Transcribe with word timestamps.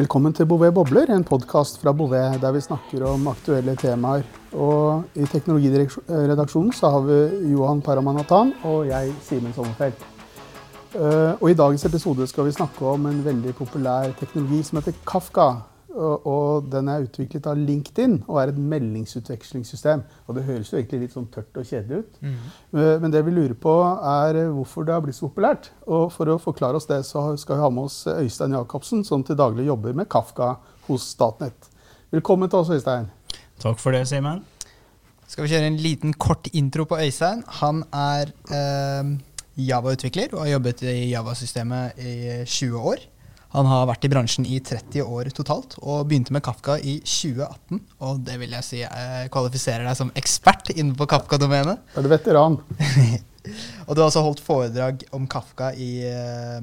Velkommen 0.00 0.32
til 0.32 0.46
Bouvet 0.48 0.72
bobler, 0.72 1.10
en 1.12 1.24
podkast 1.28 1.74
fra 1.82 1.92
Bouvet 1.92 2.38
der 2.40 2.54
vi 2.54 2.62
snakker 2.64 3.02
om 3.04 3.26
aktuelle 3.28 3.74
temaer. 3.76 4.22
Og 4.56 5.02
I 5.12 5.26
teknologiredaksjonen 5.28 6.72
så 6.72 6.88
har 6.94 7.02
vi 7.04 7.18
Johan 7.50 7.82
Paramanathan 7.84 8.54
og 8.64 8.86
jeg, 8.88 9.12
Simen 9.26 9.52
Sommerfeld. 9.52 9.98
Eh, 10.94 11.34
og 11.36 11.44
I 11.50 11.58
dagens 11.58 11.84
episode 11.84 12.24
skal 12.30 12.48
vi 12.48 12.54
snakke 12.56 12.86
om 12.94 13.10
en 13.10 13.20
veldig 13.26 13.52
populær 13.58 14.14
teknologi 14.22 14.62
som 14.70 14.80
heter 14.80 14.96
Kafka. 15.04 15.50
Og, 15.90 16.26
og 16.26 16.68
den 16.70 16.88
er 16.88 17.02
utviklet 17.02 17.48
av 17.50 17.58
LinkedIn 17.58 18.20
og 18.28 18.36
er 18.42 18.52
et 18.52 18.60
meldingsutvekslingssystem. 18.72 20.04
Og 20.28 20.36
det 20.36 20.44
høres 20.46 20.70
jo 20.70 20.78
egentlig 20.78 21.00
litt 21.04 21.16
sånn 21.16 21.26
tørt 21.34 21.58
og 21.58 21.66
kjedelig 21.66 22.04
ut. 22.04 22.20
Mm. 22.22 22.36
Men 23.02 23.14
det 23.14 23.24
vi 23.26 23.34
lurer 23.34 23.56
på, 23.58 23.74
er 24.12 24.38
hvorfor 24.54 24.86
det 24.86 24.94
har 24.94 25.02
blitt 25.04 25.18
så 25.18 25.26
populært. 25.30 25.72
Og 25.90 26.06
for 26.14 26.30
å 26.30 26.38
forklare 26.42 26.78
oss 26.78 26.86
det, 26.90 27.02
så 27.08 27.24
skal 27.40 27.58
vi 27.58 27.64
ha 27.64 27.72
med 27.74 27.90
oss 27.90 28.04
Øystein 28.12 28.54
Jacobsen, 28.54 29.02
som 29.06 29.26
til 29.26 29.38
daglig 29.40 29.66
jobber 29.66 29.96
med 29.98 30.10
Kafka 30.12 30.54
hos 30.86 31.10
Statnett. 31.16 31.70
Velkommen 32.14 32.50
til 32.50 32.62
oss, 32.62 32.72
Øystein. 32.74 33.10
Takk 33.60 33.82
for 33.82 33.94
det, 33.94 34.06
Simen. 34.10 34.44
Skal 35.30 35.46
vi 35.46 35.52
kjøre 35.52 35.70
en 35.70 35.78
liten 35.78 36.14
kort 36.18 36.48
intro 36.58 36.86
på 36.90 36.98
Øystein. 36.98 37.44
Han 37.60 37.84
er 37.94 38.32
eh, 38.50 39.10
Java-utvikler 39.62 40.34
og 40.34 40.44
har 40.44 40.56
jobbet 40.56 40.82
i 40.90 41.10
Java-systemet 41.12 41.98
i 42.02 42.14
20 42.46 42.86
år. 42.94 43.04
Han 43.50 43.66
har 43.66 43.88
vært 43.90 44.04
i 44.06 44.10
bransjen 44.12 44.46
i 44.46 44.60
30 44.62 45.02
år 45.02 45.30
totalt, 45.34 45.74
og 45.82 46.04
begynte 46.10 46.34
med 46.34 46.44
Kafka 46.46 46.76
i 46.78 47.00
2018. 47.02 47.80
Og 48.06 48.20
det 48.26 48.36
vil 48.38 48.52
jeg 48.54 48.66
si 48.66 48.82
jeg 48.84 49.30
kvalifiserer 49.34 49.88
deg 49.88 49.98
som 49.98 50.12
ekspert 50.18 50.70
innenfor 50.76 51.10
Kafka-domenet. 51.10 51.82
Er 51.98 52.06
du 52.06 52.10
veteran? 52.12 52.60
og 53.86 53.90
du 53.90 54.02
har 54.02 54.06
også 54.06 54.22
holdt 54.22 54.44
foredrag 54.44 55.02
om 55.16 55.26
Kafka 55.30 55.72
i, 55.74 55.90
eh, 56.06 56.60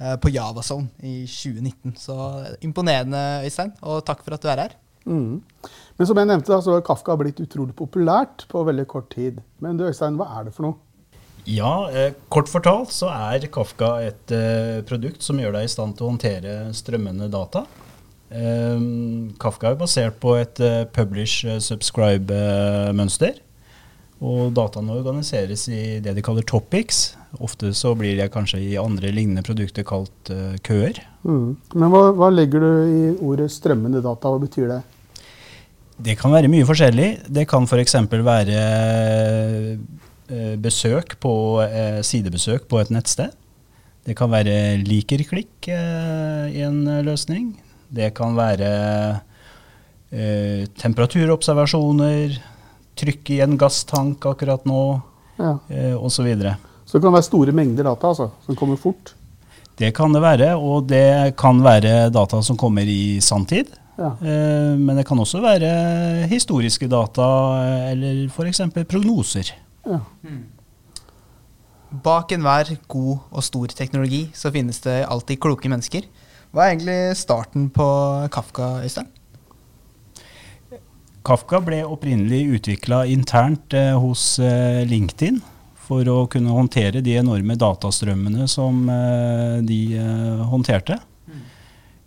eh 0.00 0.16
på 0.16 0.32
Javazone 0.32 0.88
i 1.04 1.26
2019. 1.28 1.92
Så 2.00 2.16
imponerende, 2.64 3.44
Øystein, 3.44 3.76
og 3.82 4.00
takk 4.08 4.24
for 4.24 4.38
at 4.38 4.42
du 4.42 4.48
er 4.48 4.64
her. 4.64 4.78
Mm. 5.04 5.42
Men 5.98 6.08
som 6.08 6.16
jeg 6.16 6.30
nevnte, 6.30 6.56
så 6.64 6.78
har 6.78 6.86
Kafka 6.88 7.18
blitt 7.20 7.44
utrolig 7.44 7.76
populært 7.76 8.46
på 8.48 8.64
veldig 8.64 8.88
kort 8.88 9.12
tid. 9.12 9.44
Men 9.60 9.76
du, 9.76 9.84
Øystein, 9.84 10.16
hva 10.16 10.30
er 10.38 10.48
det 10.48 10.56
for 10.56 10.70
noe? 10.70 10.80
Ja, 11.44 11.90
eh, 11.92 12.14
kort 12.32 12.48
fortalt 12.48 12.88
så 12.94 13.10
er 13.12 13.44
Kafka 13.52 13.98
et 14.06 14.32
eh, 14.32 14.80
produkt 14.88 15.22
som 15.24 15.38
gjør 15.40 15.52
deg 15.58 15.64
i 15.66 15.72
stand 15.72 15.96
til 15.96 16.04
å 16.06 16.10
håndtere 16.14 16.72
strømmende 16.76 17.28
data. 17.32 17.60
Eh, 18.32 18.80
Kafka 19.40 19.70
er 19.70 19.76
basert 19.80 20.14
på 20.22 20.30
et 20.40 20.60
eh, 20.64 20.84
publish-subscribe-mønster. 20.94 23.34
Og 24.24 24.54
dataene 24.56 24.96
organiseres 24.96 25.68
i 25.68 26.00
det 26.00 26.14
de 26.16 26.22
kaller 26.24 26.44
topics. 26.48 27.12
Ofte 27.44 27.74
så 27.76 27.94
blir 27.98 28.16
det 28.16 28.32
kanskje 28.32 28.58
i 28.62 28.78
andre 28.80 29.10
lignende 29.12 29.42
produkter 29.44 29.84
kalt 29.84 30.30
køer. 30.64 30.96
Mm. 31.26 31.56
Men 31.74 31.90
hva, 31.92 32.12
hva, 32.16 32.30
legger 32.32 32.60
du 32.62 32.70
i 32.88 33.12
ordet 33.18 33.52
strømmende 33.52 34.00
data? 34.00 34.28
Hva 34.32 34.40
betyr 34.40 34.68
det? 34.70 34.80
Det 36.08 36.16
kan 36.18 36.32
være 36.32 36.48
mye 36.50 36.66
forskjellig. 36.66 37.08
Det 37.36 37.44
kan 37.50 37.64
f.eks. 37.68 37.94
være 38.24 38.54
Eh, 38.54 39.76
besøk 40.56 41.18
på, 41.20 41.34
eh, 41.64 42.00
sidebesøk 42.02 42.68
på 42.70 42.80
et 42.80 42.90
nettsted. 42.94 43.34
Det 44.04 44.16
kan 44.18 44.28
være 44.32 44.82
liker-klikk 44.84 45.68
eh, 45.72 46.48
i 46.52 46.60
en 46.66 46.84
løsning. 47.06 47.54
Det 47.88 48.10
kan 48.16 48.36
være 48.36 48.70
eh, 50.12 50.64
temperaturobservasjoner, 50.80 52.36
trykk 53.00 53.32
i 53.34 53.40
en 53.44 53.56
gasstank 53.60 54.24
akkurat 54.28 54.66
nå, 54.68 54.82
ja. 55.40 55.56
eh, 55.72 55.94
osv. 55.96 56.18
Så, 56.18 56.26
videre. 56.26 56.56
så 56.84 56.98
det 56.98 57.06
kan 57.06 57.16
være 57.16 57.28
store 57.30 57.54
mengder 57.56 57.88
data 57.88 58.12
altså, 58.12 58.28
som 58.44 58.58
kommer 58.58 58.80
fort? 58.80 59.14
Det 59.74 59.90
kan 59.96 60.12
det 60.14 60.22
være, 60.22 60.52
og 60.54 60.86
det 60.86 61.34
kan 61.40 61.58
være 61.64 62.10
data 62.14 62.42
som 62.46 62.58
kommer 62.60 62.86
i 62.86 63.18
sanntid. 63.24 63.72
Ja. 63.96 64.12
Eh, 64.20 64.74
men 64.78 64.98
det 64.98 65.06
kan 65.06 65.18
også 65.18 65.40
være 65.42 66.28
historiske 66.30 66.90
data 66.90 67.26
eller 67.90 68.26
f.eks. 68.28 68.66
prognoser. 68.84 69.54
Ja. 69.84 70.00
Mm. 70.24 70.44
Bak 72.04 72.32
enhver 72.34 72.72
god 72.90 73.18
og 73.30 73.44
stor 73.46 73.70
teknologi 73.70 74.26
så 74.34 74.50
finnes 74.54 74.80
det 74.82 75.04
alltid 75.06 75.38
kloke 75.42 75.70
mennesker. 75.70 76.08
Hva 76.54 76.66
er 76.66 76.74
egentlig 76.74 77.16
starten 77.18 77.68
på 77.74 77.86
Kafka, 78.34 78.80
Øystein? 78.86 79.10
Kafka 81.24 81.60
ble 81.64 81.80
opprinnelig 81.88 82.58
utvikla 82.58 83.04
internt 83.08 83.72
eh, 83.76 83.94
hos 83.96 84.36
eh, 84.42 84.82
LinkedIn 84.84 85.40
for 85.84 86.08
å 86.08 86.18
kunne 86.30 86.52
håndtere 86.52 87.00
de 87.04 87.16
enorme 87.20 87.56
datastrømmene 87.60 88.48
som 88.50 88.84
eh, 88.92 89.58
de 89.64 89.80
eh, 90.00 90.44
håndterte. 90.50 90.98
Mm. 91.24 91.42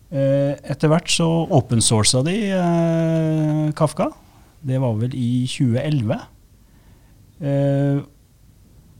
Eh, 0.08 0.54
etter 0.70 0.92
hvert 0.92 1.10
så 1.12 1.28
opensourca 1.58 2.22
de 2.28 2.38
eh, 2.54 3.64
Kafka. 3.78 4.12
Det 4.68 4.78
var 4.84 4.96
vel 5.02 5.18
i 5.18 5.46
2011. 5.50 6.22
Eh, 7.42 8.00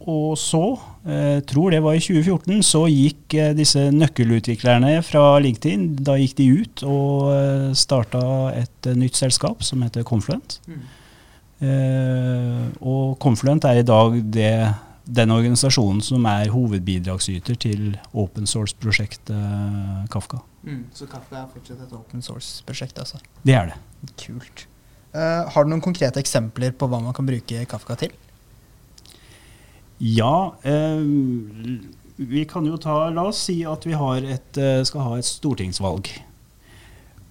og 0.08 0.38
så, 0.38 0.80
eh, 1.06 1.40
tror 1.42 1.72
det 1.72 1.82
var 1.84 1.96
i 1.98 2.00
2014, 2.00 2.62
så 2.64 2.86
gikk 2.88 3.34
eh, 3.34 3.54
disse 3.58 3.90
nøkkelutviklerne 3.92 5.02
fra 5.04 5.40
LinkedIn 5.44 5.98
da 6.06 6.16
gikk 6.16 6.38
de 6.38 6.48
ut 6.62 6.84
og 6.88 7.76
starta 7.76 8.22
et 8.56 8.92
nytt 8.96 9.18
selskap 9.20 9.64
som 9.64 9.82
heter 9.84 10.06
Confluent. 10.08 10.60
Mm. 10.68 10.86
Eh, 11.58 12.66
og 12.86 13.18
Confluent 13.20 13.66
er 13.66 13.82
i 13.82 13.88
dag 13.88 14.20
det, 14.32 14.54
den 15.08 15.34
organisasjonen 15.34 16.04
som 16.06 16.26
er 16.30 16.54
hovedbidragsyter 16.54 17.58
til 17.60 17.98
open 18.14 18.48
source-prosjektet 18.48 20.08
Kafka. 20.14 20.40
Mm. 20.64 20.86
Så 20.94 21.10
Kafka 21.10 21.42
er 21.42 21.52
fortsatt 21.52 21.82
et 21.84 21.98
open 21.98 22.22
source-prosjekt, 22.22 23.00
altså? 23.02 23.20
Det 23.44 23.58
er 23.58 23.74
det. 23.74 23.82
Kult. 24.22 24.68
Uh, 25.16 25.48
har 25.50 25.66
du 25.66 25.72
noen 25.72 25.82
konkrete 25.82 26.22
eksempler 26.22 26.76
på 26.78 26.88
hva 26.92 27.00
man 27.02 27.16
kan 27.16 27.26
bruke 27.26 27.66
Kafka 27.72 27.98
til? 27.98 28.14
Ja, 29.98 30.56
eh, 30.62 31.02
vi 32.16 32.46
kan 32.46 32.66
jo 32.66 32.78
ta 32.78 33.10
La 33.10 33.28
oss 33.30 33.40
si 33.48 33.64
at 33.66 33.86
vi 33.86 33.94
et, 33.94 34.58
eh, 34.58 34.84
skal 34.84 35.02
ha 35.02 35.18
et 35.18 35.26
stortingsvalg. 35.26 36.10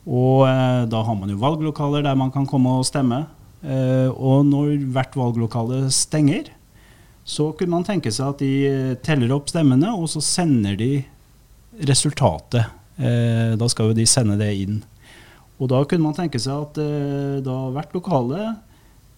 Og 0.06 0.46
eh, 0.46 0.86
da 0.86 1.02
har 1.02 1.14
man 1.14 1.30
jo 1.30 1.38
valglokaler 1.38 2.02
der 2.02 2.14
man 2.14 2.30
kan 2.30 2.46
komme 2.46 2.78
og 2.78 2.86
stemme. 2.86 3.26
Eh, 3.62 4.10
og 4.10 4.46
når 4.46 4.86
hvert 4.92 5.14
valglokale 5.14 5.90
stenger, 5.90 6.50
så 7.24 7.52
kunne 7.58 7.70
man 7.70 7.84
tenke 7.84 8.10
seg 8.10 8.28
at 8.28 8.38
de 8.38 8.96
teller 9.02 9.34
opp 9.34 9.48
stemmene, 9.50 9.90
og 9.94 10.06
så 10.10 10.22
sender 10.22 10.76
de 10.78 11.04
resultatet. 11.86 12.66
Eh, 12.98 13.56
da 13.58 13.68
skal 13.68 13.90
jo 13.90 13.98
de 13.98 14.06
sende 14.06 14.38
det 14.38 14.52
inn. 14.62 14.82
Og 15.58 15.70
da 15.72 15.82
kunne 15.88 16.04
man 16.04 16.16
tenke 16.16 16.38
seg 16.40 16.66
at 16.68 16.78
eh, 16.82 17.38
da 17.44 17.56
hvert 17.74 17.94
lokale 17.96 18.54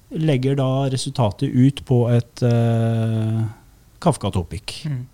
legger 0.08 0.56
da 0.58 0.88
resultatet 0.88 1.52
ut 1.52 1.84
på 1.88 2.02
et 2.12 2.42
uh, 2.44 3.44
Kafka-topic. 4.00 4.84
Mm. 4.88 5.06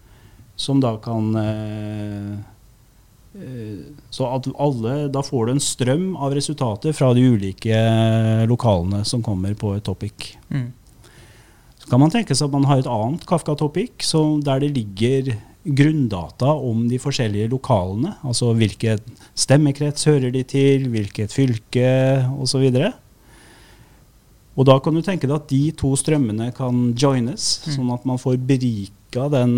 Som 0.56 0.80
da 0.80 0.94
kan 1.02 1.34
uh, 1.34 2.36
Så 4.14 4.28
at 4.30 4.46
alle 4.62 5.08
Da 5.10 5.24
får 5.26 5.46
du 5.46 5.52
en 5.54 5.62
strøm 5.62 6.04
av 6.14 6.36
resultater 6.36 6.94
fra 6.94 7.08
de 7.16 7.24
ulike 7.34 7.78
lokalene 8.46 9.02
som 9.08 9.24
kommer 9.24 9.56
på 9.58 9.72
et 9.74 9.84
topic. 9.84 10.36
Mm. 10.52 10.70
Så 11.80 11.90
kan 11.90 12.00
man 12.00 12.12
tenke 12.14 12.36
seg 12.36 12.46
at 12.46 12.54
man 12.54 12.68
har 12.70 12.84
et 12.84 12.90
annet 12.90 13.26
Kafka-topic 13.26 14.06
der 14.46 14.62
det 14.62 14.70
ligger 14.76 15.34
grunndata 15.64 16.52
om 16.52 16.86
de 16.88 17.00
forskjellige 17.00 17.48
lokalene. 17.50 18.14
Altså 18.22 18.52
hvilket 18.54 19.02
stemmekrets 19.34 20.04
hører 20.04 20.30
de 20.30 20.44
til, 20.44 20.88
hvilket 20.92 21.32
fylke 21.32 21.88
osv. 22.36 22.38
Og, 22.38 22.48
så 22.48 22.92
og 24.54 24.68
da 24.68 24.76
kan 24.78 24.94
du 24.94 25.02
tenke 25.02 25.26
deg 25.26 25.34
at 25.34 25.48
de 25.50 25.62
to 25.74 25.90
strømmene 25.98 26.52
kan 26.54 26.92
joines, 26.98 27.46
mm. 27.64 27.74
sånn 27.74 27.90
at 27.94 28.06
man 28.06 28.20
får 28.22 28.38
berika 28.46 29.26
den 29.32 29.54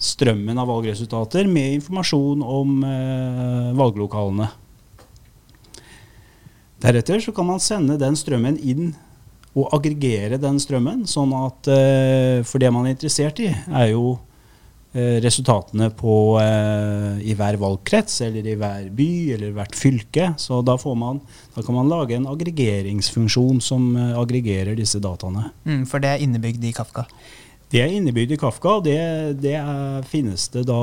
strømmen 0.00 0.60
av 0.60 0.70
valgresultater 0.72 1.48
med 1.50 1.78
informasjon 1.78 2.44
om 2.44 2.82
eh, 2.88 3.70
valglokalene. 3.76 4.48
Deretter 6.82 7.20
så 7.22 7.34
kan 7.36 7.46
man 7.46 7.62
sende 7.62 7.98
den 8.00 8.16
strømmen 8.18 8.56
inn 8.58 8.92
og 9.52 9.68
aggregere 9.76 10.40
den 10.40 10.56
strømmen, 10.62 11.04
sånn 11.04 11.34
at 11.36 11.68
eh, 11.68 12.40
For 12.48 12.62
det 12.62 12.72
man 12.72 12.88
er 12.88 12.96
interessert 12.96 13.42
i, 13.44 13.50
er 13.52 13.92
jo 13.92 14.16
resultatene 14.92 15.88
på, 15.96 16.38
eh, 16.42 17.20
i 17.24 17.36
hver 17.36 17.56
valgkrets 17.56 18.20
eller 18.26 18.44
i 18.44 18.56
hver 18.60 18.90
by 18.92 19.10
eller 19.36 19.54
hvert 19.56 19.76
fylke. 19.78 20.32
Så 20.36 20.60
da, 20.66 20.76
man, 20.94 21.22
da, 21.54 21.62
kan 21.62 21.78
man 21.78 21.88
lage 21.88 22.18
en 22.18 22.28
aggregeringsfunksjon 22.28 23.62
som 23.64 23.94
eh, 23.96 24.18
aggregerer 24.20 24.76
disse 24.76 25.00
dataene. 25.00 25.48
Mm, 25.64 25.86
for 25.88 26.04
det 26.04 26.12
er 26.12 26.26
innebygd 26.26 26.68
i 26.68 26.74
Kafka? 26.76 27.06
Det 27.72 27.80
er 27.80 27.94
innebygd 27.96 28.34
i 28.34 28.36
Kafka, 28.36 28.74
og 28.76 28.84
det, 28.84 28.98
det 29.40 29.54
er, 29.56 30.02
finnes 30.04 30.44
det 30.52 30.66
da 30.68 30.76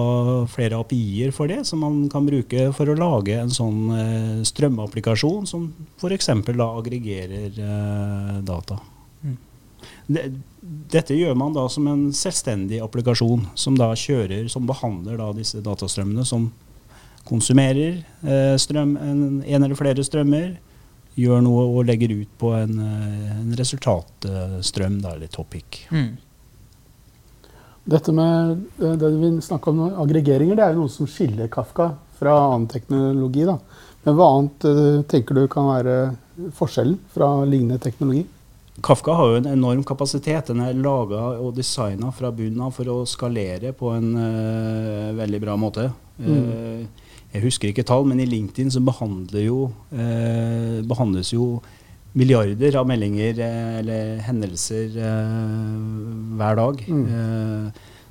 flere 0.49 0.79
API-er 0.81 1.29
for 1.35 1.51
det, 1.51 1.61
som 1.69 1.83
man 1.85 2.07
kan 2.09 2.25
bruke 2.25 2.71
for 2.73 2.89
å 2.89 2.97
lage 2.97 3.35
en 3.37 3.53
sånn 3.53 3.83
eh, 3.93 4.39
strømapplikasjon 4.49 5.45
som 5.49 5.69
f.eks. 6.01 6.31
da 6.49 6.71
aggregerer 6.79 7.61
eh, 7.61 8.39
data. 8.41 8.79
Mm. 9.21 9.37
Det, 10.09 10.23
dette 10.61 11.15
gjør 11.15 11.37
man 11.39 11.53
da 11.55 11.65
som 11.71 11.87
en 11.87 12.07
selvstendig 12.15 12.81
applikasjon 12.83 13.45
som 13.55 13.77
da 13.79 13.91
kjører, 13.95 14.47
som 14.51 14.67
behandler 14.67 15.19
da 15.19 15.29
disse 15.35 15.61
datastrømmene 15.63 16.25
som 16.27 16.49
konsumerer 17.29 18.01
eh, 18.25 18.55
strøm, 18.59 18.95
en, 18.97 19.21
en, 19.43 19.63
eller 19.63 19.77
flere 19.79 20.03
strømmer, 20.03 20.57
gjør 21.19 21.43
noe 21.45 21.65
og 21.67 21.85
legger 21.87 22.13
ut 22.15 22.31
på 22.41 22.51
en, 22.57 22.79
eh, 22.83 23.35
en 23.37 23.53
resultatstrøm, 23.59 24.99
da, 25.03 25.13
eller 25.15 25.31
topic. 25.31 25.83
Mm. 25.93 26.17
Dette 27.89 28.13
med 28.15 28.55
eh, 28.81 28.97
det 28.99 29.13
vi 29.19 29.31
snakka 29.45 29.71
om 29.71 29.83
nå, 29.83 29.91
aggregeringer, 30.03 30.57
det 30.57 30.65
er 30.65 30.75
jo 30.75 30.85
noe 30.85 30.93
som 30.93 31.09
skiller 31.09 31.51
Kafka 31.53 31.91
fra 32.19 32.35
annen 32.49 32.67
teknologi. 32.71 33.45
da. 33.47 33.59
Men 34.03 34.15
hva 34.15 34.27
annet 34.33 34.65
uh, 34.67 34.99
tenker 35.11 35.35
du 35.35 35.47
kan 35.51 35.67
være 35.69 35.95
forskjellen 36.55 36.99
fra 37.13 37.31
lignende 37.47 37.79
teknologi? 37.83 38.23
Kafka 38.83 39.13
har 39.17 39.31
jo 39.31 39.39
en 39.39 39.49
enorm 39.49 39.83
kapasitet. 39.87 40.49
Den 40.51 40.61
er 40.63 40.77
laga 40.77 41.21
og 41.39 41.55
designa 41.57 42.11
fra 42.15 42.31
bunnen 42.35 42.61
av 42.65 42.75
for 42.75 42.89
å 42.91 43.01
skalere 43.09 43.73
på 43.77 43.91
en 43.95 44.09
uh, 44.15 45.15
veldig 45.17 45.41
bra 45.43 45.55
måte. 45.59 45.89
Mm. 46.19 46.29
Uh, 46.29 47.09
jeg 47.33 47.43
husker 47.45 47.71
ikke 47.71 47.85
tall, 47.87 48.07
men 48.09 48.21
i 48.21 48.27
LinkedIn 48.29 48.71
så 48.73 48.81
behandler 48.83 49.45
jo, 49.45 49.59
uh, 49.93 50.79
behandles 50.89 51.33
jo 51.35 51.59
milliarder 52.17 52.79
av 52.79 52.87
meldinger 52.89 53.37
eller 53.79 54.15
hendelser 54.25 54.95
hver 54.97 56.55
dag. 56.57 56.79
Mm. 56.89 57.67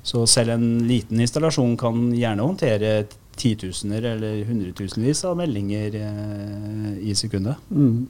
så 0.07 0.21
selv 0.25 0.53
en 0.53 0.69
liten 0.87 1.19
installasjon 1.19 1.75
kan 1.77 2.05
gjerne 2.15 2.45
håndtere 2.47 2.93
titusener 3.35 4.07
eller 4.13 4.45
hundretusenvis 4.47 5.25
av 5.27 5.35
meldinger 5.41 5.99
i 7.03 7.11
sekundet. 7.11 7.59
Mm. 7.75 8.07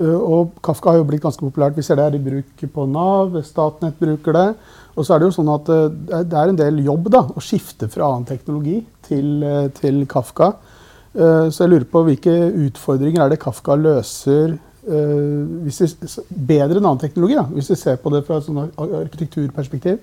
Eh, 0.00 0.16
og 0.16 0.56
Kafka 0.64 0.92
har 0.92 1.00
jo 1.00 1.08
blitt 1.08 1.24
ganske 1.24 1.42
populært. 1.42 1.76
Vi 1.76 1.84
ser 1.86 2.00
det 2.00 2.08
er 2.08 2.18
i 2.18 2.22
bruk 2.22 2.64
på 2.72 2.86
Nav, 2.90 3.38
Statnett 3.46 3.98
bruker 4.00 4.36
det. 4.36 4.46
Og 4.96 5.04
så 5.04 5.14
er 5.14 5.20
det 5.20 5.28
jo 5.28 5.36
sånn 5.38 5.52
at 5.54 5.72
eh, 5.72 6.22
det 6.28 6.40
er 6.40 6.52
en 6.52 6.60
del 6.60 6.82
jobb 6.84 7.10
da, 7.12 7.24
å 7.28 7.44
skifte 7.44 7.88
fra 7.92 8.10
annen 8.10 8.28
teknologi 8.28 8.80
til, 9.08 9.36
eh, 9.44 9.68
til 9.76 10.04
Kafka. 10.10 10.54
Så 11.16 11.62
jeg 11.62 11.70
lurer 11.72 11.84
på 11.88 12.02
hvilke 12.04 12.32
utfordringer 12.66 13.22
er 13.24 13.30
det 13.32 13.38
Kafka 13.40 13.72
løser 13.80 14.58
hvis 14.84 15.78
vi, 15.80 15.86
bedre 16.28 16.76
enn 16.76 16.84
annen 16.90 17.00
teknologi, 17.00 17.38
da, 17.38 17.46
hvis 17.56 17.70
vi 17.72 17.76
ser 17.80 17.96
på 18.02 18.12
det 18.12 18.20
fra 18.26 18.36
et 18.36 18.44
sånn 18.44 18.60
arkitekturperspektiv? 18.68 19.96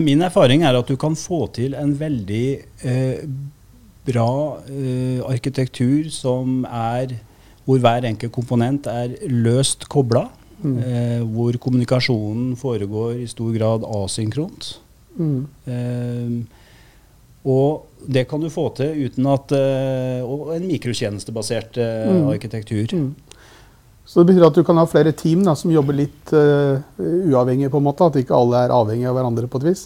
Min 0.00 0.24
erfaring 0.24 0.64
er 0.64 0.78
at 0.78 0.88
du 0.88 0.96
kan 0.96 1.14
få 1.18 1.44
til 1.52 1.74
en 1.76 1.92
veldig 1.98 2.46
eh, 2.88 3.24
bra 4.08 4.30
eh, 4.66 5.20
arkitektur 5.28 6.08
som 6.10 6.62
er 6.64 7.18
hvor 7.66 7.82
hver 7.82 8.06
enkelt 8.08 8.32
komponent 8.34 8.88
er 8.90 9.14
løst 9.30 9.88
kobla. 9.92 10.26
Mm. 10.62 10.76
Eh, 10.78 11.22
hvor 11.34 11.56
kommunikasjonen 11.58 12.54
foregår 12.58 13.22
i 13.22 13.30
stor 13.30 13.50
grad 13.56 13.86
asynkront. 14.02 14.76
Mm. 15.18 15.40
Eh, 15.66 16.60
og 17.42 18.06
det 18.06 18.28
kan 18.30 18.42
du 18.42 18.50
få 18.50 18.68
til 18.74 19.04
uten 19.04 19.26
at 19.28 19.52
eh, 19.52 20.22
Og 20.22 20.54
en 20.54 20.64
mikrotjenestebasert 20.66 21.76
eh, 21.82 22.10
mm. 22.10 22.28
arkitektur. 22.30 22.94
Mm. 22.94 23.14
Så 24.06 24.20
det 24.22 24.32
betyr 24.32 24.46
at 24.48 24.56
du 24.58 24.64
kan 24.66 24.78
ha 24.78 24.86
flere 24.86 25.12
team 25.14 25.44
da, 25.46 25.54
som 25.58 25.70
jobber 25.72 25.94
litt 25.94 26.32
uh, 26.34 26.82
uavhengig, 26.98 27.70
på 27.70 27.78
en 27.78 27.86
måte? 27.86 28.08
At 28.10 28.18
ikke 28.18 28.34
alle 28.34 28.64
er 28.64 28.74
avhengige 28.74 29.08
av 29.08 29.14
hverandre 29.16 29.48
på 29.48 29.60
et 29.62 29.68
vis? 29.70 29.84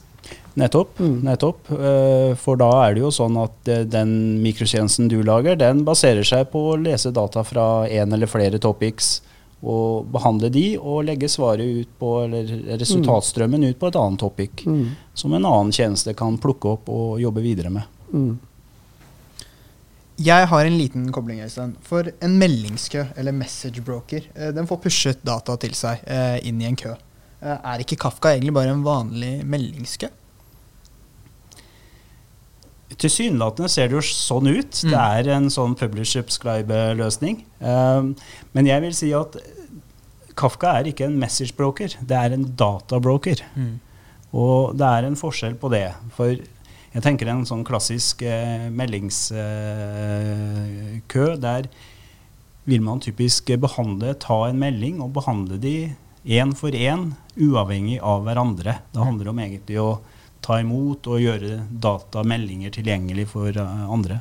Nettopp. 0.56 0.98
Mm. 1.00 1.20
nettopp. 1.20 1.70
Eh, 1.70 2.32
for 2.40 2.56
da 2.56 2.70
er 2.86 2.96
det 2.96 3.02
jo 3.02 3.12
sånn 3.12 3.36
at 3.42 3.68
eh, 3.68 3.84
den 3.84 4.40
mikrotjenesten 4.40 5.10
du 5.12 5.18
lager, 5.20 5.58
den 5.60 5.82
baserer 5.84 6.24
seg 6.24 6.48
på 6.52 6.62
å 6.70 6.78
lese 6.80 7.12
data 7.12 7.44
fra 7.44 7.84
én 7.92 8.12
eller 8.16 8.30
flere 8.30 8.60
topics 8.62 9.18
og 9.66 10.08
behandle 10.12 10.48
de 10.52 10.64
og 10.78 11.04
legge 11.08 11.28
svaret 11.32 11.82
ut 11.82 11.92
på, 12.00 12.10
eller 12.24 12.78
resultatstrømmen 12.80 13.68
ut 13.68 13.78
på 13.80 13.90
et 13.90 14.00
annet 14.00 14.20
topic. 14.20 14.64
Mm. 14.64 14.96
Som 15.16 15.36
en 15.36 15.44
annen 15.44 15.72
tjeneste 15.76 16.16
kan 16.16 16.38
plukke 16.40 16.76
opp 16.76 16.88
og 16.92 17.20
jobbe 17.20 17.44
videre 17.44 17.72
med. 17.72 17.88
Mm. 18.12 18.36
Jeg 20.24 20.48
har 20.48 20.64
en 20.64 20.78
liten 20.78 21.10
kobling. 21.12 21.42
Øystein. 21.44 21.74
For 21.84 22.08
en 22.24 22.38
meldingskø, 22.40 23.10
eller 23.20 23.36
message 23.36 23.84
broker, 23.84 24.24
eh, 24.32 24.54
den 24.56 24.68
får 24.68 24.80
pushet 24.86 25.24
data 25.24 25.58
til 25.60 25.76
seg 25.76 26.00
inn 26.48 26.64
i 26.64 26.70
en 26.70 26.80
kø. 26.80 26.96
Er 27.42 27.82
ikke 27.82 27.98
Kafka 28.00 28.32
egentlig 28.32 28.54
bare 28.56 28.72
en 28.72 28.84
vanlig 28.86 29.34
meldingskø? 29.44 30.08
Tilsynelatende 32.96 33.68
ser 33.68 33.90
det 33.90 33.98
jo 33.98 34.04
sånn 34.06 34.48
ut. 34.48 34.78
Mm. 34.86 34.92
Det 34.92 35.02
er 35.02 35.28
en 35.34 35.50
sånn 35.52 35.74
publish 35.76 36.14
subscribe-løsning. 36.16 37.42
Um, 37.60 38.14
men 38.56 38.70
jeg 38.70 38.84
vil 38.86 38.94
si 38.96 39.10
at 39.16 39.36
Kafka 40.36 40.78
er 40.78 40.90
ikke 40.90 41.08
en 41.08 41.18
message 41.20 41.56
broker, 41.56 41.92
det 42.00 42.16
er 42.16 42.36
en 42.36 42.44
databroker. 42.60 43.40
Mm. 43.56 43.76
Og 44.36 44.76
det 44.76 44.86
er 44.86 45.08
en 45.08 45.16
forskjell 45.16 45.56
på 45.60 45.70
det. 45.72 45.88
For 46.16 46.34
jeg 46.36 47.04
tenker 47.04 47.28
en 47.32 47.46
sånn 47.48 47.64
klassisk 47.68 48.22
eh, 48.24 48.68
meldingskø, 48.72 49.44
eh, 51.26 51.38
der 51.40 51.68
vil 52.66 52.82
man 52.84 53.00
typisk 53.04 53.52
behandle, 53.62 54.14
ta 54.20 54.38
en 54.48 54.60
melding 54.60 55.00
og 55.04 55.14
behandle 55.16 55.60
de 55.62 55.76
én 56.26 56.54
for 56.58 56.74
én, 56.74 57.12
uavhengig 57.36 58.00
av 58.02 58.24
hverandre. 58.26 58.80
Det 58.92 59.02
handler 59.02 59.30
om 59.30 59.38
egentlig 59.38 59.78
å 59.78 59.90
ta 60.42 60.58
imot 60.62 61.06
og 61.10 61.22
gjøre 61.22 61.60
datameldinger 61.70 62.74
tilgjengelig 62.74 63.28
for 63.30 63.54
uh, 63.54 63.86
andre. 63.92 64.20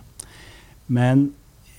Men 0.85 1.31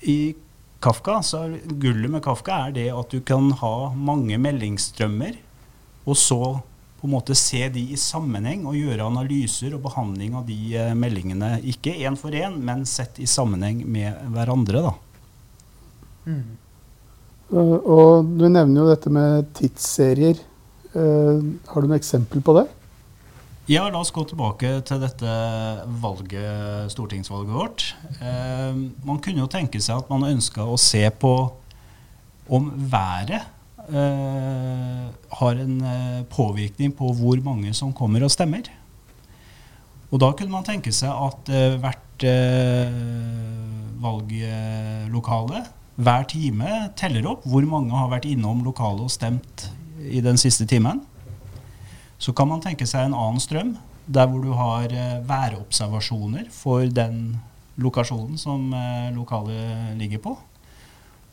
i 0.02 0.34
Kafka, 0.82 1.20
så 1.22 1.46
gullet 1.66 2.10
med 2.10 2.24
Kafka 2.26 2.66
er 2.66 2.74
det 2.74 2.88
at 2.94 3.14
du 3.14 3.22
kan 3.26 3.48
ha 3.62 3.74
mange 3.94 4.38
meldingsstrømmer, 4.38 5.38
og 6.06 6.18
så 6.18 6.40
på 6.96 7.08
en 7.08 7.14
måte 7.14 7.36
se 7.38 7.62
de 7.72 7.82
i 7.92 7.98
sammenheng 8.00 8.64
og 8.68 8.76
gjøre 8.78 9.06
analyser 9.06 9.74
og 9.76 9.84
behandling 9.86 10.36
av 10.38 10.46
de 10.50 10.58
uh, 10.74 10.92
meldingene. 10.98 11.56
Ikke 11.70 11.94
én 11.94 12.18
for 12.18 12.34
én, 12.34 12.58
men 12.66 12.86
sett 12.88 13.22
i 13.22 13.30
sammenheng 13.30 13.84
med 13.86 14.26
hverandre. 14.34 14.88
da. 14.90 14.94
Mm. 16.26 16.65
Uh, 17.52 17.76
og 17.78 18.32
du 18.38 18.48
nevner 18.48 18.82
jo 18.82 18.88
dette 18.90 19.12
med 19.12 19.52
tidsserier. 19.56 20.40
Uh, 20.96 21.42
har 21.68 21.82
du 21.82 21.90
noe 21.90 22.00
eksempel 22.00 22.42
på 22.44 22.56
det? 22.58 22.66
Ja, 23.66 23.88
la 23.90 23.98
oss 23.98 24.12
gå 24.14 24.22
tilbake 24.30 24.68
til 24.86 25.00
dette 25.02 25.30
valget, 25.98 26.86
stortingsvalget 26.92 27.50
vårt. 27.50 27.82
Eh, 28.22 28.76
man 29.02 29.18
kunne 29.18 29.42
jo 29.42 29.48
tenke 29.50 29.80
seg 29.82 30.04
at 30.04 30.12
man 30.12 30.28
ønska 30.28 30.62
å 30.62 30.76
se 30.78 31.02
på 31.10 31.32
om 32.46 32.68
været 32.78 33.42
eh, 33.90 35.02
har 35.40 35.62
en 35.64 35.80
eh, 35.82 36.22
påvirkning 36.30 36.94
på 36.94 37.10
hvor 37.18 37.42
mange 37.42 37.74
som 37.74 37.90
kommer 37.90 38.22
og 38.22 38.30
stemmer. 38.30 38.70
Og 40.12 40.22
da 40.22 40.30
kunne 40.38 40.54
man 40.54 40.66
tenke 40.68 40.94
seg 40.94 41.10
at 41.10 41.50
eh, 41.50 41.74
hvert 41.82 42.26
eh, 42.30 42.94
valglokale 43.98 45.64
hver 45.96 46.26
time 46.28 46.70
teller 46.98 47.26
opp 47.30 47.44
hvor 47.48 47.64
mange 47.68 47.96
har 47.96 48.10
vært 48.12 48.28
innom 48.28 48.62
lokalet 48.66 49.06
og 49.06 49.12
stemt 49.12 49.68
i 50.04 50.20
den 50.24 50.38
siste 50.40 50.66
timen. 50.68 51.00
Så 52.18 52.32
kan 52.36 52.48
man 52.48 52.62
tenke 52.64 52.86
seg 52.88 53.08
en 53.08 53.16
annen 53.16 53.40
strøm, 53.42 53.74
der 54.06 54.28
hvor 54.30 54.44
du 54.44 54.52
har 54.56 54.92
eh, 54.92 55.18
værobservasjoner 55.26 56.50
for 56.54 56.86
den 56.88 57.38
lokasjonen 57.80 58.38
som 58.40 58.70
eh, 58.76 59.08
lokalet 59.16 59.96
ligger 59.98 60.22
på. 60.28 60.36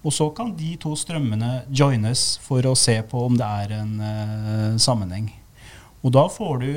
Og 0.04 0.12
så 0.12 0.28
kan 0.36 0.52
de 0.58 0.74
to 0.82 0.96
strømmene 1.00 1.64
joines 1.72 2.34
for 2.44 2.66
å 2.68 2.76
se 2.76 2.98
på 3.08 3.22
om 3.30 3.38
det 3.40 3.48
er 3.64 3.76
en 3.78 3.94
eh, 4.04 4.80
sammenheng. 4.82 5.30
Og 6.04 6.12
da 6.16 6.26
får 6.32 6.64
du 6.64 6.72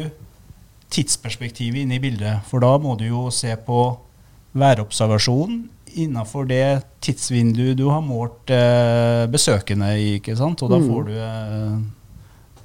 tidsperspektivet 0.94 1.82
inn 1.82 1.94
i 1.96 2.02
bildet, 2.02 2.44
for 2.46 2.62
da 2.62 2.76
må 2.78 2.94
du 2.98 3.08
jo 3.08 3.26
se 3.34 3.50
på 3.66 3.80
væropservasjonen 4.56 5.64
innafor 6.02 6.46
det 6.48 6.82
tidsvinduet 7.04 7.78
du 7.78 7.86
har 7.90 8.02
målt 8.04 8.50
eh, 8.54 9.24
besøkende 9.32 9.92
i. 9.98 10.16
ikke 10.20 10.36
sant? 10.38 10.62
Og 10.62 10.72
da 10.72 10.80
mm. 10.80 10.88
får 10.90 11.06
du 11.08 11.14
eh, 11.16 11.76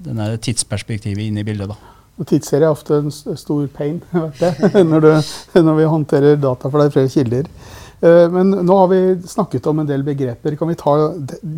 denne 0.07 0.29
tidsperspektivet 0.41 1.27
inn 1.27 1.39
i 1.41 1.45
bildet. 1.47 1.71
da. 1.71 1.91
Og 2.19 2.27
Tidsserie 2.29 2.67
er 2.67 2.75
ofte 2.75 2.99
en 2.99 3.11
stor 3.11 3.67
pain 3.73 4.01
når, 4.91 5.05
du, 5.05 5.11
når, 5.57 5.75
vi 5.79 5.91
håndterer 5.95 6.41
data, 6.41 6.69
for 6.69 6.81
det 6.81 6.89
er 6.89 6.95
flere 6.97 7.13
kilder. 7.13 7.51
Eh, 8.01 8.25
men 8.33 8.55
nå 8.65 8.79
har 8.81 8.89
vi 8.91 9.01
snakket 9.29 9.69
om 9.71 9.81
en 9.81 9.89
del 9.89 10.05
begreper. 10.05 10.57
Kan 10.59 10.71
vi 10.71 10.79
ta 10.79 10.97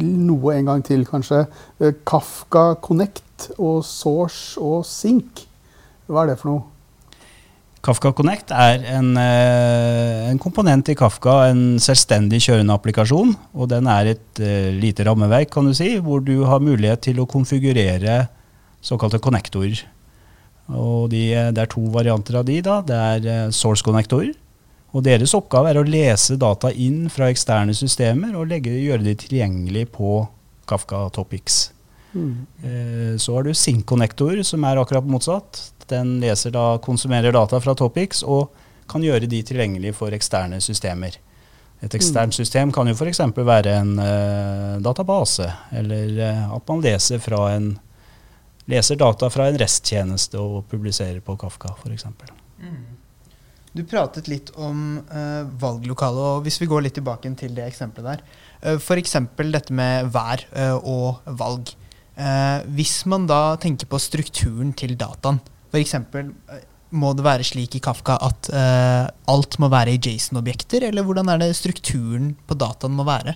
noe 0.04 0.58
en 0.58 0.70
gang 0.72 0.84
til, 0.86 1.06
kanskje? 1.08 1.46
Eh, 1.80 1.96
Kafka 2.08 2.74
Connect 2.84 3.50
og 3.58 3.82
Source 3.88 4.60
og 4.62 4.86
Sync. 4.88 5.46
Hva 6.08 6.24
er 6.24 6.34
det 6.34 6.40
for 6.42 6.52
noe? 6.52 6.73
Kafka 7.84 8.14
Connect 8.16 8.54
er 8.56 8.86
en, 8.96 9.10
eh, 9.20 10.30
en, 10.30 10.38
komponent 10.40 10.88
i 10.88 10.96
Kafka, 10.96 11.50
en 11.50 11.76
selvstendig 11.84 12.40
kjørende 12.46 12.78
applikasjon. 12.78 13.34
Og 13.60 13.68
den 13.74 13.90
er 13.92 14.14
et 14.14 14.40
uh, 14.40 14.70
lite 14.72 15.04
rammeverk, 15.04 15.52
kan 15.52 15.68
du 15.68 15.74
si, 15.76 15.98
hvor 16.00 16.24
du 16.24 16.46
har 16.48 16.64
mulighet 16.64 17.04
til 17.10 17.20
å 17.20 17.28
konfigurere 17.28 18.30
såkalte 18.80 19.20
connectorer. 19.20 19.84
Og 20.72 21.12
de, 21.12 21.26
det 21.52 21.60
er 21.60 21.72
to 21.74 21.84
varianter 21.92 22.40
av 22.40 22.48
de. 22.48 22.62
da. 22.64 22.80
Det 22.88 22.96
er 22.96 23.52
source 23.52 23.84
connectorer. 23.84 24.32
Og 24.96 25.04
deres 25.04 25.36
oppgave 25.36 25.74
er 25.74 25.82
å 25.82 25.88
lese 25.88 26.38
data 26.40 26.72
inn 26.72 27.10
fra 27.12 27.28
eksterne 27.34 27.76
systemer 27.76 28.38
og 28.38 28.48
legge, 28.54 28.72
gjøre 28.80 29.04
de 29.10 29.18
tilgjengelig 29.20 29.90
på 29.98 30.22
Kafka 30.70 31.10
Topics. 31.12 31.66
Mm. 32.14 32.46
Uh, 32.64 33.18
så 33.18 33.36
har 33.36 33.44
du 33.44 33.54
sync 33.58 33.86
connector, 33.90 34.42
som 34.44 34.64
er 34.64 34.82
akkurat 34.82 35.08
motsatt. 35.10 35.62
Den 35.90 36.18
leser 36.24 36.54
da, 36.56 36.78
konsumerer 36.84 37.36
data 37.36 37.60
fra 37.62 37.76
Topics 37.76 38.24
og 38.24 38.54
kan 38.90 39.04
gjøre 39.04 39.30
de 39.30 39.42
tilgjengelige 39.46 39.96
for 39.98 40.16
eksterne 40.16 40.60
systemer. 40.64 41.18
Et 41.84 41.96
eksternt 41.98 42.36
system 42.36 42.72
kan 42.72 42.88
jo 42.88 42.96
f.eks. 42.96 43.20
være 43.36 43.74
en 43.82 43.98
uh, 44.00 44.80
database, 44.84 45.50
eller 45.76 46.14
uh, 46.22 46.56
at 46.56 46.70
man 46.72 46.84
leser, 46.86 47.20
fra 47.20 47.50
en, 47.58 47.74
leser 48.72 49.00
data 49.00 49.28
fra 49.34 49.50
en 49.50 49.60
resttjeneste 49.60 50.40
og 50.40 50.64
publiserer 50.72 51.20
på 51.26 51.36
Kafka 51.42 51.76
f.eks. 51.82 52.08
Du 53.74 53.82
pratet 53.90 54.30
litt 54.30 54.52
om 54.54 55.00
uh, 55.10 55.44
valglokalet, 55.60 56.26
og 56.38 56.44
hvis 56.46 56.60
vi 56.62 56.70
går 56.70 56.86
litt 56.86 56.98
tilbake 57.00 57.32
til 57.40 57.56
det 57.58 57.66
eksempelet 57.66 58.06
der. 58.06 58.26
Uh, 58.62 58.78
F.eks. 58.78 59.18
dette 59.42 59.74
med 59.74 60.12
vær 60.14 60.46
uh, 60.54 60.78
og 60.78 61.34
valg. 61.42 61.74
Uh, 62.14 62.62
hvis 62.78 63.08
man 63.10 63.26
da 63.26 63.56
tenker 63.58 63.90
på 63.90 63.98
strukturen 64.02 64.70
til 64.78 64.94
dataen, 65.00 65.40
f.eks. 65.74 65.96
Uh, 66.14 66.60
må 66.94 67.14
det 67.18 67.26
være 67.26 67.46
slik 67.48 67.80
i 67.80 67.82
Kafka 67.82 68.20
at 68.22 68.50
uh, 68.54 69.08
alt 69.34 69.58
må 69.62 69.70
være 69.74 69.96
i 69.96 70.02
Jason-objekter, 70.02 70.86
eller 70.90 71.06
hvordan 71.06 71.32
er 71.34 71.42
det 71.42 71.56
strukturen 71.58 72.34
på 72.46 72.58
dataen 72.60 72.94
må 72.94 73.06
være? 73.08 73.34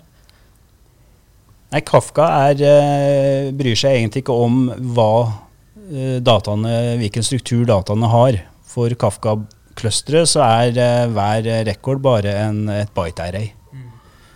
Nei, 1.73 1.81
Kafka 1.81 2.29
er, 2.51 2.61
uh, 2.61 3.49
bryr 3.57 3.79
seg 3.79 3.97
egentlig 3.97 4.23
ikke 4.23 4.37
om 4.45 4.67
hva 4.93 5.11
uh, 5.25 6.17
dataene, 6.21 6.77
hvilken 7.01 7.25
struktur 7.25 7.65
dataene 7.67 8.13
har. 8.13 8.41
For 8.67 8.93
Kafka-clusteret 8.93 10.29
så 10.29 10.45
er 10.45 11.09
hver 11.15 11.49
rekord 11.65 12.03
bare 12.05 12.37
en, 12.45 12.67
et 12.69 12.93
byte-array. 12.93 13.49
Mm. 13.73 13.89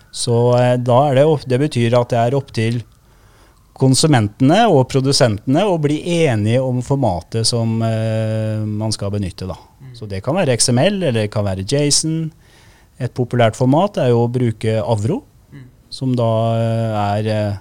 Så 0.09 0.37
da 0.81 0.97
er 1.11 1.19
det, 1.19 1.27
det 1.45 1.61
betyr 1.61 1.99
at 1.99 2.09
det 2.09 2.23
er 2.23 2.39
opp 2.39 2.49
til 2.57 2.81
konsumentene 3.81 4.59
og 4.69 4.85
produsentene 4.91 5.63
å 5.65 5.79
bli 5.81 5.99
enige 6.23 6.61
om 6.63 6.81
formatet 6.85 7.47
som 7.49 7.79
uh, 7.81 8.61
man 8.67 8.93
skal 8.93 9.13
benytte. 9.13 9.47
Da. 9.49 9.57
Mm. 9.81 9.95
Så 9.97 10.07
det 10.11 10.21
kan 10.25 10.37
være 10.37 10.55
XML 10.59 10.99
eller 10.99 11.23
det 11.23 11.31
kan 11.33 11.47
være 11.47 11.65
Jason. 11.67 12.29
Et 13.01 13.13
populært 13.17 13.57
format 13.57 13.97
er 14.03 14.11
jo 14.11 14.25
å 14.25 14.31
bruke 14.31 14.77
Avro, 14.81 15.21
mm. 15.51 15.67
som 15.93 16.15
da 16.17 16.31
uh, 16.53 17.01
er 17.17 17.31
uh, 17.31 17.59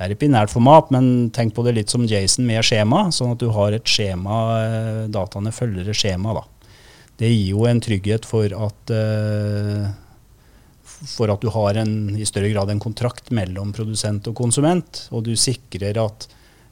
det 0.00 0.06
er 0.06 0.14
et 0.14 0.20
binært 0.22 0.48
format, 0.48 0.88
men 0.94 1.28
tenk 1.36 1.52
på 1.52 1.62
det 1.66 1.74
litt 1.76 1.92
som 1.92 2.06
Jason 2.08 2.46
med 2.48 2.64
skjema, 2.64 3.10
sånn 3.12 3.34
at 3.34 3.42
du 3.42 3.50
har 3.52 3.74
et 3.76 3.84
skjema, 3.84 4.38
dataene 5.12 5.52
følger 5.52 5.90
et 5.92 5.98
skjema. 5.98 6.32
da. 6.38 6.70
Det 7.20 7.28
gir 7.28 7.50
jo 7.50 7.66
en 7.68 7.82
trygghet 7.84 8.24
for 8.24 8.48
at 8.48 8.92
for 11.08 11.32
at 11.32 11.40
du 11.40 11.48
har 11.52 11.78
en, 11.80 12.16
i 12.16 12.26
større 12.28 12.50
grad 12.52 12.70
en 12.70 12.82
kontrakt 12.82 13.30
mellom 13.34 13.72
produsent 13.76 14.28
og 14.28 14.36
konsument, 14.36 15.06
og 15.10 15.24
du 15.28 15.32
sikrer 15.38 16.00
at 16.02 16.28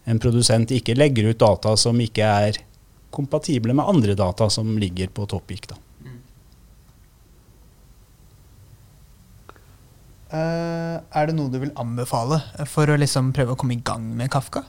en 0.09 0.21
produsent 0.21 0.73
ikke 0.73 0.97
legger 0.97 1.31
ut 1.31 1.41
data 1.41 1.75
som 1.81 1.99
ikke 2.01 2.25
er 2.25 2.61
kompatible 3.15 3.75
med 3.77 3.89
andre 3.89 4.17
data 4.19 4.49
som 4.53 4.77
ligger 4.81 5.13
på 5.13 5.27
Topic. 5.29 5.69
Da. 5.69 5.79
Uh, 10.29 11.01
er 11.17 11.29
det 11.29 11.39
noe 11.39 11.49
du 11.49 11.57
vil 11.63 11.73
anbefale 11.81 12.43
for 12.69 12.91
å 12.93 12.99
liksom 13.01 13.31
prøve 13.37 13.55
å 13.55 13.61
komme 13.61 13.79
i 13.79 13.85
gang 13.85 14.11
med 14.17 14.29
Kafka? 14.33 14.67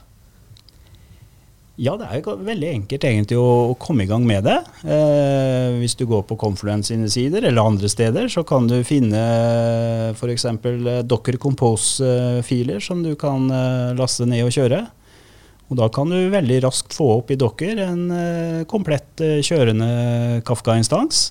Ja, 1.80 1.94
det 1.96 2.10
er 2.10 2.18
jo 2.20 2.34
veldig 2.44 2.68
enkelt 2.74 3.04
egentlig 3.08 3.38
å, 3.40 3.72
å 3.72 3.76
komme 3.80 4.04
i 4.04 4.08
gang 4.10 4.26
med 4.28 4.44
det. 4.44 4.58
Eh, 4.84 5.78
hvis 5.80 5.94
du 5.96 6.04
går 6.10 6.26
på 6.28 6.36
Confluence 6.40 6.92
sine 6.92 7.08
sider 7.08 7.46
eller 7.48 7.70
andre 7.70 7.88
steder, 7.88 8.28
så 8.28 8.44
kan 8.44 8.68
du 8.68 8.82
finne 8.84 9.20
f.eks. 10.12 10.44
Docker 11.08 11.38
Compose-filer 11.40 12.84
som 12.84 13.00
du 13.06 13.14
kan 13.20 13.48
eh, 13.48 13.94
laste 13.96 14.28
ned 14.28 14.44
og 14.44 14.52
kjøre. 14.58 14.82
Og 15.70 15.78
da 15.78 15.88
kan 15.94 16.12
du 16.12 16.18
veldig 16.34 16.58
raskt 16.66 16.98
få 16.98 17.06
opp 17.20 17.32
i 17.32 17.38
Docker 17.40 17.80
en 17.86 18.04
eh, 18.12 18.60
komplett 18.68 19.24
eh, 19.24 19.38
kjørende 19.40 20.42
Kafka-instans. 20.44 21.30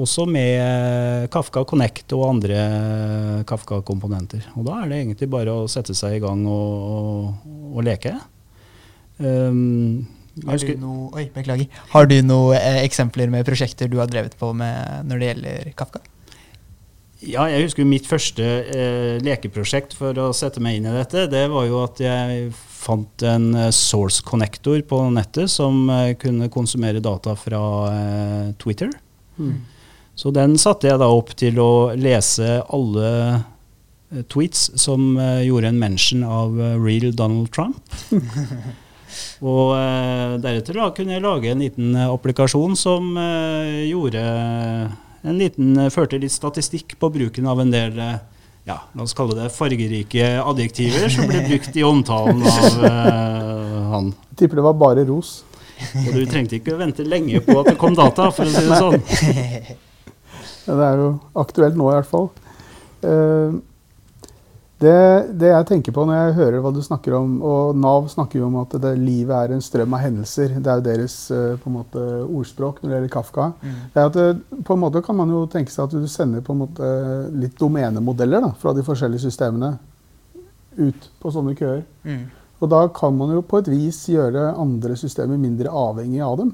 Også 0.00 0.24
med 0.30 0.54
eh, 0.62 1.28
Kafka 1.34 1.66
Connect 1.68 2.16
og 2.16 2.24
andre 2.30 2.56
eh, 2.56 3.44
Kafka-komponenter. 3.52 4.48
Og 4.56 4.64
da 4.70 4.80
er 4.80 4.88
det 4.88 5.04
egentlig 5.04 5.28
bare 5.36 5.60
å 5.60 5.68
sette 5.68 5.92
seg 5.98 6.16
i 6.16 6.24
gang 6.24 6.46
og, 6.48 6.90
og, 6.96 7.54
og 7.74 7.84
leke. 7.84 8.16
Um, 9.18 10.06
har, 10.46 10.60
du 10.62 10.76
noe, 10.78 11.08
oi, 11.18 11.24
beklager. 11.34 11.66
har 11.90 12.06
du 12.06 12.20
noen 12.22 12.58
eh, 12.58 12.84
eksempler 12.84 13.30
med 13.32 13.46
prosjekter 13.46 13.90
du 13.90 13.98
har 13.98 14.10
drevet 14.10 14.36
på 14.38 14.52
med 14.54 15.08
når 15.08 15.18
det 15.18 15.32
gjelder 15.32 15.72
Kafka? 15.78 16.04
Ja, 17.18 17.48
jeg 17.50 17.64
husker 17.64 17.86
mitt 17.88 18.06
første 18.06 18.44
eh, 18.70 19.16
lekeprosjekt 19.26 19.96
for 19.98 20.14
å 20.22 20.28
sette 20.36 20.62
meg 20.62 20.78
inn 20.78 20.86
i 20.86 20.94
dette. 20.94 21.24
Det 21.26 21.48
var 21.50 21.66
jo 21.66 21.80
at 21.82 21.98
jeg 21.98 22.52
fant 22.54 23.24
en 23.26 23.48
eh, 23.58 23.72
source 23.74 24.22
connector 24.22 24.78
på 24.86 25.00
nettet 25.10 25.50
som 25.50 25.88
eh, 25.90 26.12
kunne 26.20 26.46
konsumere 26.54 27.02
data 27.02 27.34
fra 27.34 27.62
eh, 27.90 28.46
Twitter. 28.62 28.94
Mm. 29.34 29.56
Så 30.18 30.30
den 30.34 30.54
satte 30.62 30.90
jeg 30.90 31.02
da 31.02 31.10
opp 31.10 31.34
til 31.38 31.58
å 31.58 31.90
lese 31.98 32.60
alle 32.62 33.10
eh, 33.34 34.22
tweets 34.30 34.68
som 34.78 35.10
gjorde 35.18 35.72
en 35.72 35.82
mention 35.82 36.22
av 36.22 36.54
real 36.78 37.10
Donald 37.18 37.50
Trump. 37.50 37.82
Og 39.44 39.74
eh, 39.76 40.38
deretter 40.42 40.80
da 40.80 40.88
kunne 40.96 41.16
jeg 41.16 41.24
lage 41.24 41.52
en 41.52 41.62
liten 41.64 41.92
eh, 41.96 42.08
applikasjon 42.08 42.76
som 42.78 43.12
eh, 43.18 43.84
gjorde 43.90 44.24
en 45.28 45.38
liten, 45.38 45.76
førte 45.90 46.20
litt 46.20 46.34
statistikk 46.34 46.96
på 47.00 47.10
bruken 47.12 47.48
av 47.50 47.62
en 47.62 47.72
del 47.74 47.96
ja, 48.68 48.82
la 48.92 49.02
oss 49.02 49.14
kalle 49.16 49.32
det 49.32 49.48
fargerike 49.54 50.26
adjektiver 50.42 51.08
som 51.12 51.28
ble 51.28 51.40
brukt 51.46 51.76
i 51.76 51.84
omtalen 51.86 52.42
av 52.44 52.82
eh, 52.84 53.76
han. 53.94 54.10
Jeg 54.32 54.40
tipper 54.42 54.60
det 54.60 54.64
var 54.66 54.76
bare 54.76 55.04
ros. 55.08 55.38
Og 55.78 56.10
du 56.12 56.24
trengte 56.28 56.58
ikke 56.58 56.76
vente 56.76 57.06
lenge 57.06 57.40
på 57.46 57.54
at 57.60 57.70
det 57.70 57.78
kom 57.80 57.96
data, 57.96 58.28
for 58.34 58.44
å 58.44 58.52
si 58.52 58.66
det 58.66 58.80
sånn. 58.82 59.04
Ja, 60.68 60.74
det 60.76 60.84
er 60.84 60.98
jo 61.00 61.04
aktuelt 61.40 61.78
nå, 61.80 61.86
i 61.88 61.94
hvert 61.96 62.08
fall. 62.10 62.26
Uh, 63.00 63.54
det, 64.78 64.98
det, 65.34 65.48
jeg 65.50 65.66
tenker 65.66 65.94
på 65.94 66.04
når 66.06 66.14
jeg 66.14 66.34
hører 66.36 66.62
hva 66.62 66.70
du 66.70 66.78
snakker 66.86 67.16
om, 67.18 67.32
og 67.42 67.78
Nav 67.82 68.04
snakker 68.12 68.38
jo 68.38 68.46
om 68.46 68.60
at 68.60 68.76
det, 68.78 68.92
livet 69.02 69.34
er 69.34 69.54
en 69.56 69.64
strøm 69.64 69.96
av 69.98 70.04
hendelser. 70.04 70.52
Det 70.54 70.70
er 70.70 70.78
jo 70.78 70.84
deres 70.86 71.16
eh, 71.34 71.56
på 71.58 71.70
en 71.70 71.76
måte, 71.80 72.02
ordspråk 72.22 72.78
når 72.78 72.92
det 72.92 72.94
gjelder 72.94 73.10
Kafka. 73.16 73.48
Mm. 73.58 73.78
Det 73.94 73.98
er 74.02 74.10
at 74.12 74.18
det, 74.18 74.26
eh, 74.36 74.60
på 74.68 74.76
en 74.76 74.82
måte 74.84 75.02
kan 75.02 75.18
man 75.18 75.32
jo 75.34 75.40
tenke 75.50 75.74
seg 75.74 75.88
at 75.88 75.96
du 75.98 76.06
sender 76.10 76.44
på 76.46 76.54
en 76.54 76.60
måte 76.62 76.90
litt 77.34 77.56
domenemodeller 77.58 78.44
da, 78.46 78.52
fra 78.60 78.74
de 78.76 78.84
forskjellige 78.86 79.24
systemene 79.26 79.72
ut 80.78 81.08
på 81.18 81.32
sånne 81.34 81.56
køer. 81.58 81.82
Mm. 82.06 82.28
Og 82.62 82.70
da 82.70 82.84
kan 82.94 83.16
man 83.18 83.32
jo 83.34 83.42
på 83.46 83.58
et 83.58 83.70
vis 83.72 83.98
gjøre 84.12 84.52
andre 84.58 84.94
systemer 84.98 85.40
mindre 85.42 85.72
avhengig 85.74 86.22
av 86.22 86.36
dem. 86.38 86.52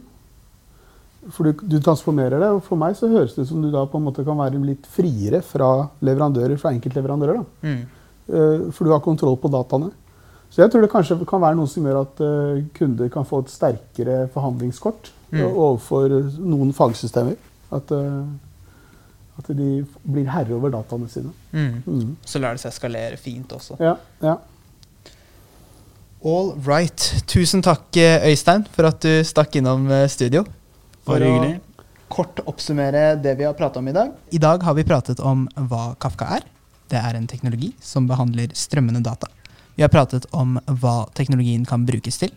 For 1.33 1.49
du, 1.49 1.61
du, 1.61 1.77
transformerer 1.81 2.41
det, 2.41 2.49
og 2.57 2.65
for 2.65 2.81
meg 2.81 2.97
så 2.97 3.09
høres 3.09 3.37
det 3.37 3.45
ut 3.45 3.51
som 3.53 3.61
du 3.65 3.69
da 3.73 3.85
på 3.89 4.01
en 4.01 4.05
måte 4.09 4.25
kan 4.25 4.41
være 4.41 4.61
litt 4.65 4.89
friere 4.93 5.43
fra 5.45 5.91
leverandører, 6.05 6.57
fra 6.61 6.73
enkeltleverandører. 6.73 7.41
da. 7.41 7.69
Mm. 7.69 7.85
Eh, 8.29 8.71
for 8.73 8.87
du 8.87 8.93
har 8.93 9.05
kontroll 9.05 9.37
på 9.41 9.51
dataene. 9.53 9.91
Så 10.53 10.63
jeg 10.63 10.71
tror 10.71 10.85
det 10.85 10.93
kanskje 10.93 11.19
kan 11.29 11.43
være 11.43 11.59
noe 11.59 11.69
som 11.69 11.85
gjør 11.85 12.01
at 12.05 12.23
eh, 12.25 12.63
kunder 12.77 13.11
kan 13.13 13.27
få 13.29 13.43
et 13.43 13.53
sterkere 13.53 14.25
forhandlingskort 14.33 15.11
mm. 15.35 15.43
overfor 15.51 16.15
noen 16.39 16.73
fagsystemer. 16.77 17.37
At, 17.75 17.91
eh, 17.93 18.23
at, 19.41 19.51
de 19.59 19.69
blir 20.07 20.31
herre 20.31 20.57
over 20.57 20.73
dataene 20.73 21.11
sine. 21.11 21.35
Mm. 21.53 21.83
Mm. 21.85 22.17
Så 22.25 22.41
lar 22.41 22.57
det 22.57 22.65
seg 22.65 22.77
skalere 22.77 23.21
fint 23.21 23.53
også. 23.53 23.79
Ja, 23.83 23.99
ja. 24.25 24.39
All 26.25 26.55
right. 26.65 27.11
Tusen 27.29 27.61
takk, 27.61 27.91
Øystein, 28.25 28.65
for 28.73 28.89
at 28.89 29.03
du 29.05 29.21
stakk 29.29 29.59
innom 29.61 29.91
studio. 30.09 30.47
For 31.05 31.19
Bare 31.19 31.29
hyggelig. 31.29 31.59
Kort 32.09 32.41
oppsummere 32.49 33.19
det 33.21 33.35
vi 33.37 33.45
har 33.45 33.53
pratet 33.59 33.83
om 33.83 33.91
i 33.91 33.93
dag. 33.93 34.15
I 34.33 34.41
dag 34.41 34.65
har 34.65 34.79
vi 34.79 34.87
pratet 34.89 35.21
om 35.21 35.45
hva 35.69 35.91
Kafka 36.01 36.31
er. 36.39 36.47
Det 36.91 37.01
er 37.01 37.17
en 37.17 37.29
teknologi 37.31 37.73
som 37.81 38.09
behandler 38.11 38.53
strømmende 38.55 39.03
data. 39.05 39.31
Vi 39.75 39.83
har 39.83 39.91
pratet 39.91 40.27
om 40.31 40.59
hva 40.81 41.05
teknologien 41.19 41.65
kan 41.67 41.87
brukes 41.87 42.21
til. 42.21 42.31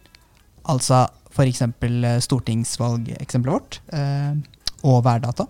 Altså 0.67 1.05
f.eks. 1.37 1.61
Eh, 1.61 2.17
stortingsvalgeksempelet 2.23 3.53
vårt 3.53 3.79
eh, 3.93 4.33
og 4.87 5.03
værdata. 5.05 5.45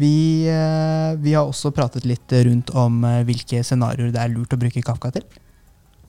Vi, 0.00 0.48
eh, 0.48 1.12
vi, 1.20 1.34
har 1.36 1.44
også 1.44 1.72
pratet 1.76 2.06
litt 2.08 2.32
rundt 2.48 2.72
om 2.74 3.04
hvilke 3.28 3.62
scenarioer 3.66 4.12
det 4.14 4.22
er 4.22 4.32
lurt 4.32 4.54
å 4.54 4.60
bruke 4.60 4.84
Kafka 4.84 5.12
til. 5.18 5.26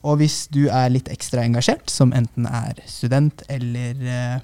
Og 0.04 0.20
hvis 0.20 0.48
du 0.52 0.66
er 0.68 0.92
litt 0.92 1.12
ekstra 1.12 1.46
engasjert, 1.46 1.92
som 1.92 2.12
enten 2.16 2.48
er 2.48 2.80
student 2.92 3.46
eller 3.48 4.42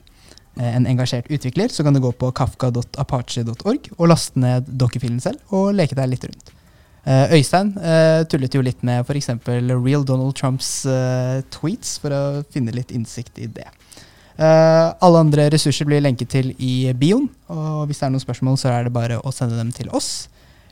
en 0.60 0.86
engasjert 0.88 1.28
utvikler, 1.32 1.68
så 1.72 1.84
kan 1.84 1.96
du 1.96 2.00
gå 2.04 2.14
på 2.16 2.30
kafka.apache.org 2.36 3.90
og 3.98 4.08
laste 4.08 4.40
ned 4.40 4.72
dokkefilen 4.80 5.20
selv 5.24 5.56
og 5.56 5.74
leke 5.76 6.00
deg 6.00 6.14
litt 6.14 6.24
rundt. 6.30 6.54
Uh, 7.08 7.32
Øystein 7.34 7.72
uh, 7.80 8.26
tullet 8.28 8.54
jo 8.54 8.62
litt 8.62 8.82
med 8.84 9.06
f.eks. 9.08 9.32
real 9.48 10.04
Donald 10.06 10.36
Trumps 10.36 10.84
uh, 10.86 11.40
tweets 11.54 11.96
for 12.04 12.14
å 12.14 12.24
finne 12.52 12.76
litt 12.76 12.92
innsikt 12.92 13.40
i 13.40 13.48
det. 13.48 13.70
alle 14.40 15.20
andre 15.20 15.50
ressurser 15.52 15.84
blir 15.84 16.00
lenket 16.00 16.30
til 16.32 16.54
i 16.64 16.94
bioen, 16.96 17.26
og 17.52 17.90
hvis 17.90 18.00
det 18.00 18.06
er 18.08 18.14
noen 18.14 18.24
spørsmål, 18.24 18.56
så 18.62 18.70
er 18.72 18.88
det 18.88 18.94
bare 18.96 19.18
å 19.20 19.34
sende 19.36 19.58
dem 19.60 19.74
til 19.76 19.92
oss. 19.92 20.30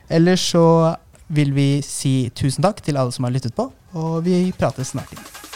Ellers 0.08 0.46
så 0.54 0.94
vil 1.28 1.52
vi 1.52 1.68
si 1.84 2.30
tusen 2.32 2.64
takk 2.64 2.80
til 2.80 2.96
alle 2.96 3.12
som 3.12 3.28
har 3.28 3.36
lyttet 3.36 3.52
på, 3.58 3.68
og 3.92 4.24
vi 4.24 4.40
prates 4.56 4.94
snart 4.94 5.12
igjen. 5.12 5.47